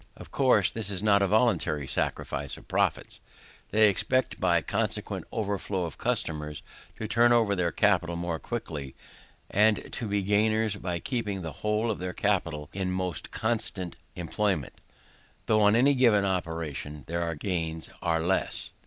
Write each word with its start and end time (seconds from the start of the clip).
Of 0.17 0.31
course, 0.31 0.71
this 0.71 0.89
is 0.89 1.03
not 1.03 1.21
a 1.21 1.27
voluntary 1.27 1.85
sacrifice 1.85 2.57
of 2.57 2.67
profits: 2.67 3.19
they 3.69 3.87
expect 3.87 4.39
by 4.39 4.59
the 4.59 4.65
consequent 4.65 5.25
overflow 5.31 5.85
of 5.85 5.99
customers 5.99 6.63
to 6.97 7.07
turn 7.07 7.31
over 7.31 7.55
their 7.55 7.71
capital 7.71 8.15
more 8.15 8.39
quickly, 8.39 8.95
and 9.51 9.93
to 9.93 10.07
be 10.07 10.23
gainers 10.23 10.75
by 10.75 10.97
keeping 10.97 11.43
the 11.43 11.51
whole 11.61 11.91
of 11.91 11.99
their 11.99 12.13
capital 12.13 12.67
in 12.73 12.89
more 12.91 13.13
constant 13.29 13.95
employment, 14.15 14.73
though 15.45 15.61
on 15.61 15.75
any 15.75 15.93
given 15.93 16.25
operation 16.25 17.03
their 17.05 17.35
gains 17.35 17.91
are 18.01 18.21
less. 18.23 18.71